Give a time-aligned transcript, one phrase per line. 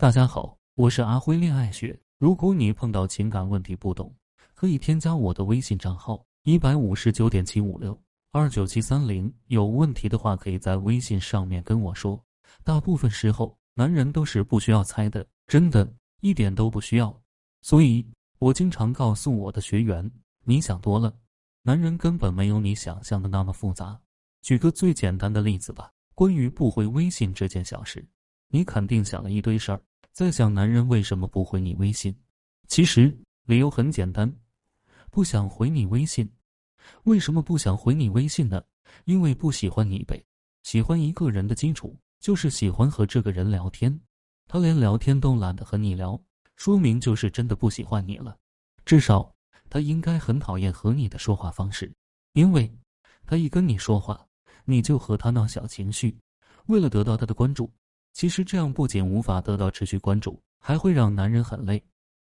[0.00, 1.94] 大家好，我是阿辉恋爱学。
[2.16, 4.10] 如果你碰到情感问题不懂，
[4.54, 7.94] 可以添加我的微信账号一百五十九点七五六
[8.32, 9.30] 二九七三零。
[9.48, 12.18] 有问题的话，可以在微信上面跟我说。
[12.64, 15.86] 大部分时候，男人都是不需要猜的，真的
[16.22, 17.14] 一点都不需要。
[17.60, 18.02] 所以
[18.38, 20.10] 我经常告诉我的学员，
[20.46, 21.14] 你想多了，
[21.60, 24.00] 男人根本没有你想象的那么复杂。
[24.40, 28.02] 举个最简单的例子吧，关于不回微信这件小事，
[28.48, 29.82] 你肯定想了一堆事儿。
[30.12, 32.14] 在想男人为什么不回你微信？
[32.66, 34.32] 其实理由很简单，
[35.10, 36.30] 不想回你微信。
[37.04, 38.62] 为什么不想回你微信呢？
[39.04, 40.22] 因为不喜欢你呗。
[40.62, 43.98] 喜欢一个人的基础就是喜欢和这个人聊天。
[44.46, 46.20] 他连聊天都懒得和你聊，
[46.56, 48.36] 说明就是真的不喜欢你了。
[48.84, 49.32] 至少
[49.68, 51.90] 他应该很讨厌和你的说话方式，
[52.32, 52.70] 因为
[53.24, 54.26] 他一跟你说话，
[54.64, 56.18] 你就和他闹小情绪，
[56.66, 57.70] 为了得到他的关注。
[58.12, 61.82] 其实这样不仅无法得到持续关注，还会让男人很累。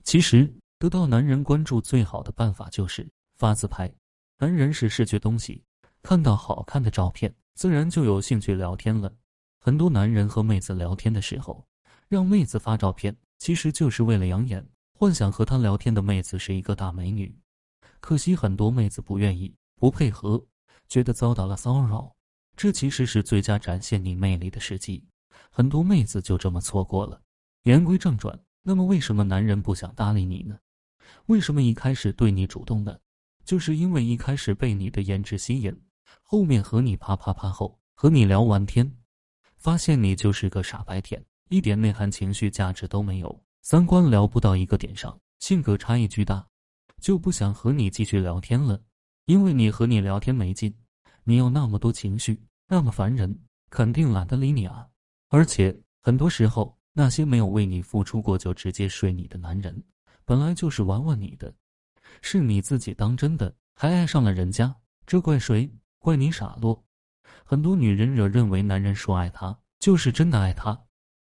[0.04, 3.92] 其实得到男人关注最好的办法就是发自拍。
[4.38, 5.62] 男人是视觉东西，
[6.02, 9.12] 看到好看的照片，自然就有兴趣聊天了。
[9.60, 11.64] 很多男人和妹子聊天的时候，
[12.08, 14.66] 让妹子发照片，其实就是为了养眼，
[14.98, 17.32] 幻想和他聊天的妹子是一个大美女。
[18.00, 20.44] 可惜很多妹子不愿意，不配合，
[20.88, 22.12] 觉得遭到了骚扰。
[22.56, 25.04] 这其实是最佳展现你魅力的时机。
[25.50, 27.20] 很多妹子就这么错过了。
[27.64, 30.58] 言归正传，那么为什么男人不想搭理你呢？
[31.26, 32.98] 为什么一开始对你主动呢？
[33.44, 35.76] 就是因为一开始被你的颜值吸引，
[36.22, 38.96] 后面和你啪啪啪后，和你聊完天，
[39.56, 46.46] 发现你就是个傻白甜，一点内涵、情绪价值都没有，三观聊不到一个点上，性格差异巨大，
[47.00, 48.80] 就不想和你继续聊天了。
[49.26, 50.74] 因为你和你聊天没劲，
[51.24, 53.40] 你有那么多情绪，那么烦人，
[53.70, 54.88] 肯定懒得理你啊。
[55.32, 59.82] 而且很多时候，那些没有为你付出过就直接睡你的男人，
[60.26, 61.50] 本来就是玩玩你的，
[62.20, 65.72] 是你自己当真的，还爱上了人家，这怪谁？
[65.98, 66.84] 怪你傻落。
[67.46, 70.78] 很多女人惹认为男人说爱她就是真的爱她，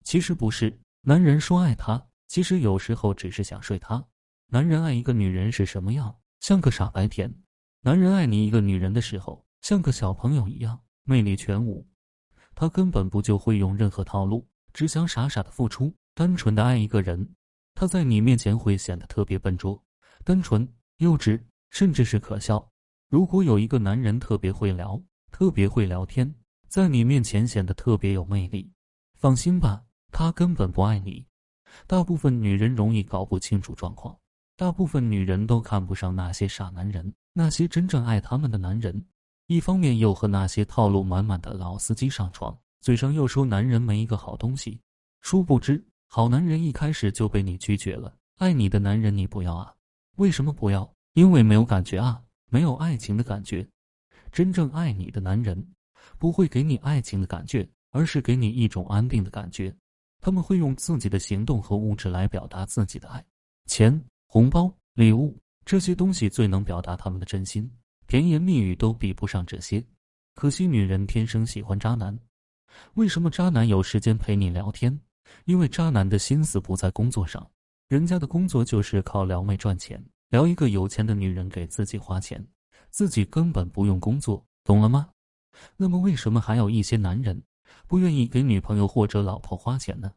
[0.05, 0.79] 其实不是。
[1.01, 4.01] 男人说爱她，其实有时候只是想睡她。
[4.47, 6.17] 男人爱一个女人是什么样？
[6.39, 7.29] 像个傻白甜。
[7.81, 11.85] 男人爱你一个女人的时候，像个小朋友一样，魅力全无。
[12.59, 17.35] 他根本不就会用任何套路，只想傻傻的付出，单纯的爱一个人。
[17.75, 19.79] 他在你面前会显得特别笨拙、
[20.23, 20.67] 单纯、
[20.97, 22.67] 幼稚，甚至是可笑。
[23.09, 24.99] 如果有一个男人特别会聊，
[25.31, 26.33] 特别会聊天，
[26.67, 28.71] 在你面前显得特别有魅力，
[29.13, 31.27] 放心吧，他根本不爱你。
[31.85, 34.17] 大部分女人容易搞不清楚状况，
[34.55, 39.05] 大部分女人都看不上那些傻男人，那些真正爱他们的男人。
[39.47, 44.77] 一方面又和那些套路满满的老司机上床，嘴上又说男人没一个好东西，
[45.21, 48.13] 殊不知好男人一开始就被你拒绝了。
[48.39, 49.73] 爱你的男人你不要啊？
[50.17, 50.93] 为什么不要？
[51.13, 53.65] 因为没有感觉啊，没有爱情的感觉。
[54.33, 55.65] 真正爱你的男人
[56.17, 59.73] 不会给你爱情的感觉，而是给你一种安定的感觉。
[60.19, 63.23] 他们会用自己的行动和物质来表达自己的爱，
[63.67, 67.71] 钱、红包、礼物这些东西最能表达他们的真心。
[68.07, 69.83] 甜言蜜语都比不上这些，
[70.33, 72.17] 可惜女人天生喜欢渣男。
[72.93, 74.97] 为什么渣男有时间陪你聊天？
[75.43, 77.45] 因为渣男的心思不在工作上，
[77.89, 82.41] 人家的工作就是靠撩妹赚钱，撩一个有钱的女人给自己花钱，
[82.89, 85.09] 自己根本不用工作，懂了吗？
[85.75, 87.43] 那么为什么还有一些男人
[87.87, 90.09] 不愿意给女朋友或者老婆花钱呢？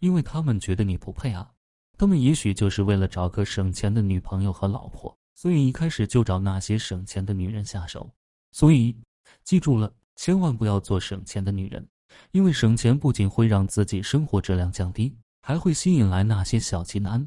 [0.00, 1.50] 因为他们觉得你不配啊。
[1.96, 5.16] 他们也许就是为了找个省钱的女朋友和老婆。
[5.34, 8.12] 所以一开始就找那些省钱的女人下手，
[8.50, 8.96] 所以
[9.44, 11.86] 记住了，千万不要做省钱的女人，
[12.30, 17.26] 因为省钱不仅会让自己生活质量降低，还会吸引来那些小气男。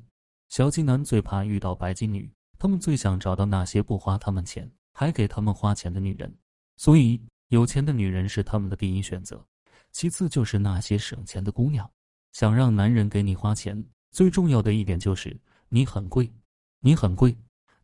[0.49, 6.33] 小气男最怕遇到白金女，他们最想找到那些不花他们钱还给他们花钱的女人。
[6.77, 9.45] 所以有钱的女人是他们的第一选择，
[9.91, 11.89] 其次就是那些省钱的姑娘。
[12.31, 15.35] 想让男人给你花钱，最重要的一点就是
[15.69, 16.31] 你很贵，
[16.79, 17.35] 你很贵。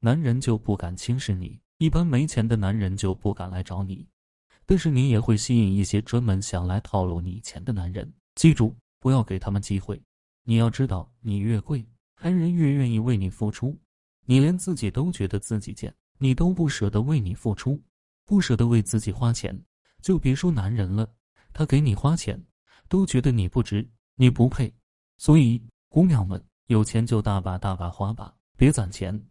[0.03, 4.03] 男人就不敢轻视你，一般没钱的男人就不敢来找你，
[4.65, 8.11] 但是你也会吸引一些专门想来套路你钱的男人。
[8.33, 10.01] 记住，不要给他们机会。
[10.43, 11.85] 你要知道，你越贵，
[12.19, 13.79] 男人越愿意为你付出。
[14.25, 17.79] 你连自己都觉得自己贱，你都不舍得为你付出，
[18.25, 19.55] 不舍得为自己花钱，
[20.01, 21.07] 就别说男人了。
[21.53, 22.43] 他给你花钱，
[22.89, 24.73] 都觉得你不值，你不配。
[25.19, 29.23] 所以，姑娘们，有钱就大把大把花吧，别攒钱。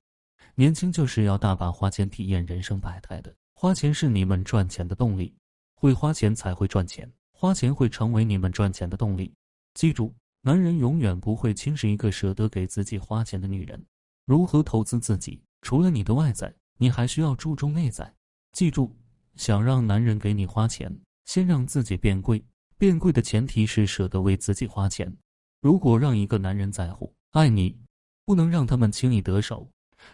[0.54, 5.34] 年轻就是要大把花钱体验人生百态的，花钱是你们赚钱的动力，
[5.74, 9.32] 会花钱才会赚钱，花钱会成为你们赚钱的动力。
[9.74, 13.82] 记住，男人永远不会轻视一个舍得给自己花钱的女人。
[14.26, 15.40] 如何投资自己？
[15.62, 18.12] 除了你的外在，你还需要注重内在。
[18.52, 18.94] 记住，
[19.36, 20.94] 想让男人给你花钱，
[21.26, 22.44] 先让自己变贵。
[22.78, 25.14] 变贵的前提是舍得为自己花钱。
[25.60, 27.78] 如果让一个男人在乎、爱你，
[28.24, 29.68] 不能让他们轻易得手，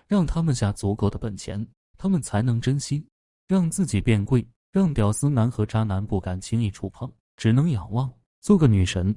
[0.06, 1.66] 让他们下足够的本钱，
[1.96, 3.06] 他们才能珍惜。
[3.48, 8.12] 让自己变贵，让屌丝男和渣男不敢轻易触碰，只能仰望。
[8.40, 9.14] 做个女神，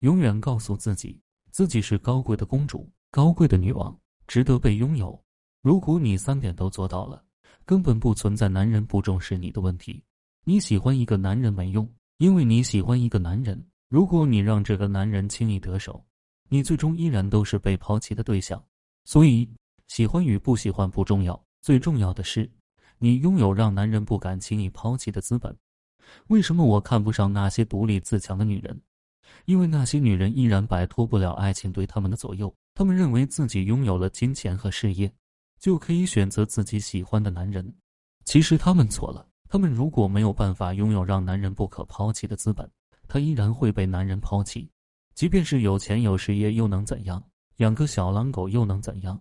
[0.00, 1.20] 永远告诉自己，
[1.52, 5.20] 自己是高贵的公主，高贵的女王，值得被拥有。
[5.62, 7.22] 如果你三点都做到了，
[7.64, 10.02] 根本不存在男人不重视你的问题。
[10.44, 13.64] 你喜欢一个男人没用，因为你喜欢一个男人。
[13.88, 16.04] 如果你让这个男人轻易得手，
[16.48, 18.62] 你最终依然都是被抛弃的对象。
[19.04, 19.48] 所以，
[19.88, 22.48] 喜欢与不喜欢不重要，最重要的是，
[22.98, 25.54] 你拥有让男人不敢轻易抛弃的资本。
[26.28, 28.80] 为什么我看不上那些独立自强的女人？
[29.44, 32.54] 因为那些女人依然摆脱不了爱情对他们的左右。
[32.74, 35.12] 她们认为自己拥有了金钱和事业，
[35.58, 37.74] 就可以选择自己喜欢的男人。
[38.24, 39.26] 其实她们错了。
[39.48, 42.70] 她们如果没有办法拥有让男人不可抛弃的资本，
[43.08, 44.70] 他依然会被男人抛弃，
[45.14, 47.22] 即便是有钱有事业又能怎样？
[47.56, 49.18] 养个小狼狗又能怎样？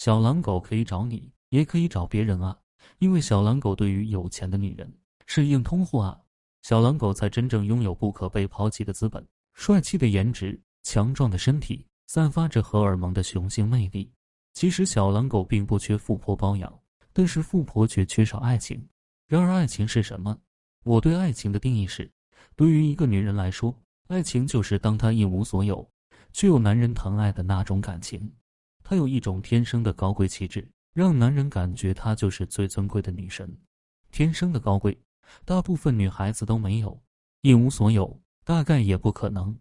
[0.00, 2.56] 小狼狗可以找你，也可以找别人啊，
[3.00, 4.90] 因为小狼狗对于有钱的女人
[5.26, 6.18] 是硬通货啊。
[6.62, 14.10] 小狼狗才真正拥有不可被抛弃的资本：帅气的颜值、强壮的身体、散发着荷尔蒙的雄性魅力。
[14.54, 16.80] 其实小狼狗并不缺富婆包养，
[17.12, 18.82] 但是富婆却缺少爱情。
[19.28, 20.34] 然而爱情是什么？
[20.82, 22.10] 我对爱情的定义是。
[22.56, 25.86] 对于一个女人来说，爱情就是当她一无所有，
[26.32, 28.32] 却有男人疼爱的那种感情。
[28.90, 33.48] 她有一种天生的高贵气质，让男人感觉她就是最尊贵的女神。
[34.10, 34.98] 天生的高贵，
[35.44, 37.00] 大部分女孩子都没有。
[37.42, 39.56] 一无所有，大概也不可能。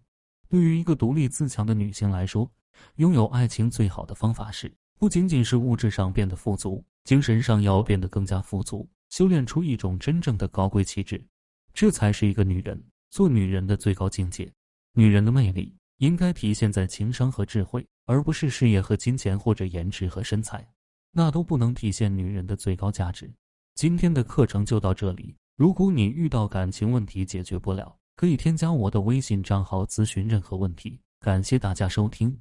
[0.50, 2.52] 对于一个独立自强的女性来说，
[2.96, 11.24] 拥有爱情最好的方法是，不仅仅是物质上变得富足，精神上要变得更加富足，修炼出一种真正的高贵气质。
[11.72, 14.52] 这才是一个女人做女人的最高境界。
[14.94, 20.68] 女人的魅力应该体现在情商和智慧，而不是事业和金钱或者颜值和身材，
[21.12, 23.32] 那都不能体现女人的最高价值。
[23.76, 25.36] 今天的课程就到这里。
[25.56, 31.00] 如果你遇到感情问题解决不了，可以添加我的微信账号咨询任何问题。
[31.20, 32.36] 感谢大家收听。